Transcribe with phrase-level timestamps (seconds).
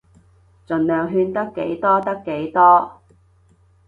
[0.65, 3.03] 儘量勸得幾多得幾多